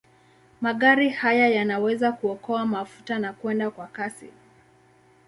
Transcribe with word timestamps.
Magari 0.61 1.09
haya 1.09 1.47
yanaweza 1.47 2.11
kuokoa 2.11 2.65
mafuta 2.65 3.19
na 3.19 3.33
kwenda 3.33 3.71
kwa 3.71 3.87
kasi. 3.87 4.29